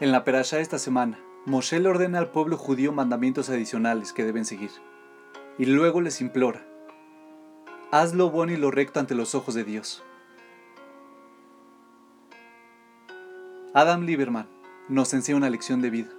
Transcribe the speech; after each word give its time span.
En 0.00 0.12
la 0.12 0.22
perashá 0.22 0.60
esta 0.60 0.78
semana, 0.78 1.18
Moshe 1.44 1.80
le 1.80 1.88
ordena 1.88 2.20
al 2.20 2.30
pueblo 2.30 2.56
judío 2.56 2.92
mandamientos 2.92 3.50
adicionales 3.50 4.12
que 4.12 4.24
deben 4.24 4.44
seguir, 4.44 4.70
y 5.58 5.66
luego 5.66 6.00
les 6.00 6.20
implora, 6.20 6.64
haz 7.90 8.14
lo 8.14 8.30
bueno 8.30 8.52
y 8.52 8.56
lo 8.56 8.70
recto 8.70 9.00
ante 9.00 9.16
los 9.16 9.34
ojos 9.34 9.54
de 9.54 9.64
Dios. 9.64 10.04
Adam 13.74 14.02
Lieberman 14.02 14.46
nos 14.88 15.12
enseña 15.14 15.38
una 15.38 15.50
lección 15.50 15.82
de 15.82 15.90
vida. 15.90 16.10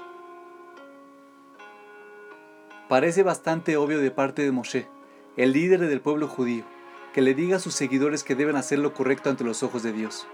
Parece 2.89 3.23
bastante 3.23 3.77
obvio 3.77 3.99
de 3.99 4.11
parte 4.11 4.41
de 4.41 4.51
Moshe, 4.51 4.89
el 5.37 5.53
líder 5.53 5.79
del 5.79 6.01
pueblo 6.01 6.27
judío, 6.27 6.65
que 7.13 7.21
le 7.21 7.33
diga 7.33 7.55
a 7.55 7.59
sus 7.59 7.75
seguidores 7.75 8.25
que 8.25 8.35
deben 8.35 8.57
hacer 8.57 8.79
lo 8.79 8.93
correcto 8.93 9.29
ante 9.29 9.45
los 9.45 9.63
ojos 9.63 9.83
de 9.83 9.93
Dios. 9.93 10.27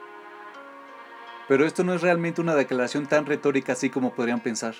Pero 1.47 1.65
esto 1.65 1.83
no 1.83 1.93
es 1.93 2.01
realmente 2.01 2.41
una 2.41 2.55
declaración 2.55 3.05
tan 3.05 3.25
retórica 3.25 3.73
así 3.73 3.89
como 3.89 4.13
podrían 4.13 4.39
pensar. 4.39 4.75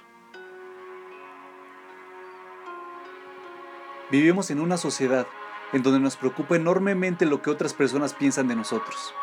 Vivimos 4.12 4.52
en 4.52 4.60
una 4.60 4.78
sociedad 4.78 5.28
en 5.74 5.84
donde 5.84 6.00
nos 6.00 6.16
preocupa 6.16 6.56
enormemente 6.56 7.26
lo 7.26 7.42
que 7.42 7.50
otras 7.50 7.74
personas 7.74 8.14
piensan 8.14 8.48
de 8.48 8.56
nosotros. 8.56 9.14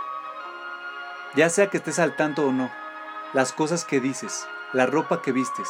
Ya 1.34 1.48
sea 1.48 1.68
que 1.68 1.78
estés 1.78 1.98
al 1.98 2.16
tanto 2.16 2.46
o 2.46 2.52
no, 2.52 2.70
las 3.32 3.52
cosas 3.52 3.84
que 3.84 4.00
dices, 4.00 4.46
la 4.72 4.86
ropa 4.86 5.22
que 5.22 5.32
vistes 5.32 5.68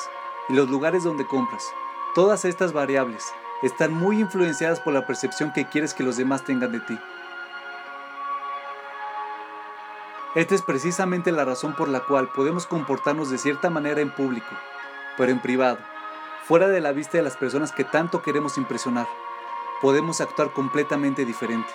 y 0.49 0.55
los 0.55 0.69
lugares 0.69 1.05
donde 1.05 1.27
compras, 1.27 1.63
todas 2.15 2.45
estas 2.45 2.73
variables 2.73 3.33
están 3.63 3.93
muy 3.93 4.19
influenciadas 4.19 4.81
por 4.81 4.93
la 4.93 5.07
percepción 5.07 5.53
que 5.53 5.67
quieres 5.67 5.95
que 5.95 6.03
los 6.03 6.17
demás 6.17 6.45
tengan 6.45 6.73
de 6.73 6.81
ti. 6.81 6.99
Esta 10.35 10.55
es 10.55 10.63
precisamente 10.63 11.31
la 11.31 11.45
razón 11.45 11.75
por 11.75 11.89
la 11.89 12.01
cual 12.01 12.31
podemos 12.31 12.67
comportarnos 12.67 13.29
de 13.29 13.37
cierta 13.37 13.69
manera 13.69 14.01
en 14.01 14.11
público, 14.11 14.49
pero 15.19 15.31
en 15.31 15.43
privado, 15.43 15.79
fuera 16.45 16.69
de 16.69 16.81
la 16.81 16.93
vista 16.93 17.19
de 17.19 17.23
las 17.23 17.37
personas 17.37 17.71
que 17.71 17.85
tanto 17.85 18.23
queremos 18.23 18.57
impresionar, 18.57 19.07
podemos 19.83 20.23
actuar 20.23 20.55
completamente 20.55 21.27
diferente. 21.27 21.69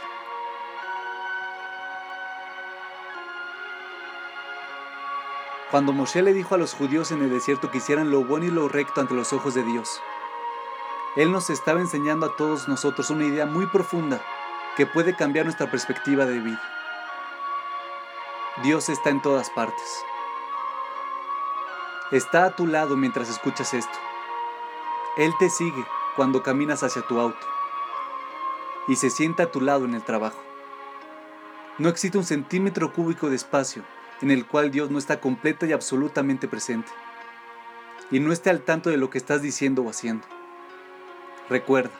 Cuando 5.69 5.94
Moshe 5.94 6.23
le 6.23 6.33
dijo 6.33 6.55
a 6.55 6.58
los 6.58 6.73
judíos 6.73 7.11
en 7.11 7.21
el 7.21 7.30
desierto 7.30 7.69
que 7.69 7.77
hicieran 7.77 8.09
lo 8.09 8.23
bueno 8.23 8.45
y 8.45 8.49
lo 8.49 8.67
recto 8.69 9.02
ante 9.02 9.14
los 9.14 9.33
ojos 9.33 9.53
de 9.53 9.61
Dios, 9.61 10.02
Él 11.16 11.31
nos 11.31 11.52
estaba 11.52 11.80
enseñando 11.80 12.25
a 12.25 12.36
todos 12.36 12.67
nosotros 12.67 13.11
una 13.11 13.25
idea 13.25 13.45
muy 13.45 13.67
profunda 13.67 14.19
que 14.75 14.88
puede 14.88 15.16
cambiar 15.16 15.45
nuestra 15.45 15.69
perspectiva 15.69 16.25
de 16.25 16.39
vida. 16.39 16.61
Dios 18.63 18.89
está 18.89 19.11
en 19.11 19.22
todas 19.22 19.52
partes. 19.52 20.03
Está 22.11 22.45
a 22.45 22.55
tu 22.55 22.66
lado 22.66 22.97
mientras 22.97 23.30
escuchas 23.30 23.75
esto. 23.75 23.99
Él 25.16 25.31
te 25.38 25.52
sigue 25.52 25.86
cuando 26.16 26.41
caminas 26.41 26.81
hacia 26.81 27.03
tu 27.03 27.19
auto 27.19 27.45
y 28.88 28.95
se 28.95 29.11
sienta 29.11 29.44
a 29.44 29.52
tu 29.52 29.61
lado 29.61 29.86
en 29.86 29.94
el 29.94 30.03
trabajo. 30.03 30.41
No 31.77 31.88
existe 31.89 32.17
un 32.17 32.23
centímetro 32.23 32.94
cúbico 32.94 33.30
de 33.30 33.36
espacio 33.36 33.83
en 34.22 34.31
el 34.31 34.47
cual 34.47 34.71
Dios 34.71 34.89
no 34.89 34.97
está 34.97 35.21
completa 35.21 35.67
y 35.67 35.73
absolutamente 35.73 36.47
presente 36.47 36.92
y 38.09 38.19
no 38.19 38.31
esté 38.31 38.49
al 38.49 38.61
tanto 38.61 38.89
de 38.89 38.97
lo 38.97 39.11
que 39.11 39.19
estás 39.19 39.44
diciendo 39.44 39.83
o 39.83 39.89
haciendo. 39.92 40.25
Recuerda, 41.47 41.92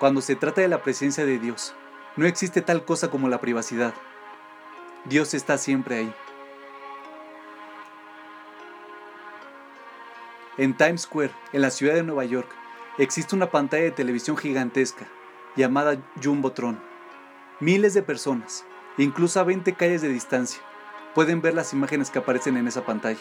cuando 0.00 0.20
se 0.20 0.34
trata 0.34 0.62
de 0.62 0.68
la 0.68 0.82
presencia 0.82 1.24
de 1.24 1.38
Dios, 1.38 1.74
no 2.16 2.26
existe 2.26 2.60
tal 2.60 2.84
cosa 2.84 3.08
como 3.08 3.28
la 3.28 3.40
privacidad. 3.40 3.94
Dios 5.04 5.34
está 5.34 5.58
siempre 5.58 5.96
ahí. 5.96 6.14
En 10.58 10.76
Times 10.76 11.02
Square, 11.02 11.32
en 11.52 11.60
la 11.62 11.70
ciudad 11.70 11.94
de 11.94 12.04
Nueva 12.04 12.24
York, 12.24 12.48
existe 12.98 13.34
una 13.34 13.50
pantalla 13.50 13.82
de 13.82 13.90
televisión 13.90 14.36
gigantesca 14.36 15.08
llamada 15.56 15.98
Jumbotron. 16.22 16.80
Miles 17.58 17.94
de 17.94 18.02
personas, 18.02 18.64
incluso 18.96 19.40
a 19.40 19.44
20 19.44 19.72
calles 19.72 20.02
de 20.02 20.08
distancia, 20.08 20.62
pueden 21.14 21.42
ver 21.42 21.54
las 21.54 21.72
imágenes 21.72 22.10
que 22.10 22.20
aparecen 22.20 22.56
en 22.56 22.68
esa 22.68 22.84
pantalla. 22.84 23.20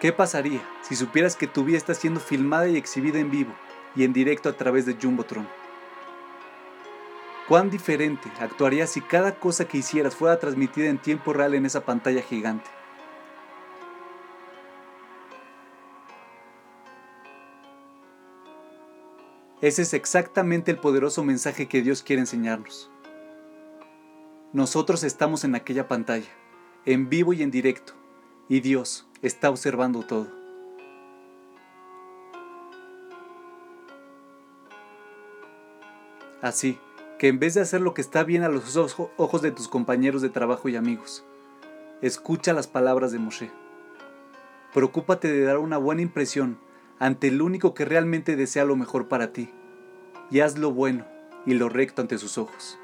¿Qué 0.00 0.12
pasaría 0.12 0.62
si 0.80 0.96
supieras 0.96 1.36
que 1.36 1.46
tu 1.46 1.62
vida 1.62 1.78
está 1.78 1.94
siendo 1.94 2.18
filmada 2.18 2.66
y 2.66 2.76
exhibida 2.76 3.20
en 3.20 3.30
vivo 3.30 3.52
y 3.94 4.02
en 4.02 4.12
directo 4.12 4.48
a 4.48 4.56
través 4.56 4.84
de 4.84 4.96
Jumbotron? 5.00 5.61
¿Cuán 7.48 7.70
diferente 7.70 8.30
actuaría 8.38 8.86
si 8.86 9.00
cada 9.00 9.34
cosa 9.38 9.66
que 9.66 9.78
hicieras 9.78 10.14
fuera 10.14 10.38
transmitida 10.38 10.88
en 10.88 10.98
tiempo 10.98 11.32
real 11.32 11.54
en 11.54 11.66
esa 11.66 11.84
pantalla 11.84 12.22
gigante? 12.22 12.70
Ese 19.60 19.82
es 19.82 19.92
exactamente 19.94 20.70
el 20.70 20.78
poderoso 20.78 21.24
mensaje 21.24 21.68
que 21.68 21.82
Dios 21.82 22.02
quiere 22.02 22.20
enseñarnos. 22.20 22.90
Nosotros 24.52 25.02
estamos 25.02 25.44
en 25.44 25.54
aquella 25.54 25.88
pantalla, 25.88 26.28
en 26.84 27.08
vivo 27.08 27.32
y 27.32 27.42
en 27.42 27.50
directo, 27.50 27.92
y 28.48 28.60
Dios 28.60 29.06
está 29.20 29.50
observando 29.50 30.02
todo. 30.02 30.28
Así, 36.40 36.76
que 37.22 37.28
en 37.28 37.38
vez 37.38 37.54
de 37.54 37.60
hacer 37.60 37.80
lo 37.80 37.94
que 37.94 38.00
está 38.00 38.24
bien 38.24 38.42
a 38.42 38.48
los 38.48 38.76
ojos 38.76 39.42
de 39.42 39.52
tus 39.52 39.68
compañeros 39.68 40.22
de 40.22 40.28
trabajo 40.28 40.68
y 40.68 40.74
amigos, 40.74 41.24
escucha 42.00 42.52
las 42.52 42.66
palabras 42.66 43.12
de 43.12 43.20
Moshe. 43.20 43.52
Preocúpate 44.74 45.30
de 45.30 45.44
dar 45.44 45.58
una 45.58 45.78
buena 45.78 46.02
impresión 46.02 46.58
ante 46.98 47.28
el 47.28 47.40
único 47.40 47.74
que 47.74 47.84
realmente 47.84 48.34
desea 48.34 48.64
lo 48.64 48.74
mejor 48.74 49.06
para 49.06 49.32
ti, 49.32 49.50
y 50.32 50.40
haz 50.40 50.58
lo 50.58 50.72
bueno 50.72 51.06
y 51.46 51.54
lo 51.54 51.68
recto 51.68 52.02
ante 52.02 52.18
sus 52.18 52.38
ojos. 52.38 52.76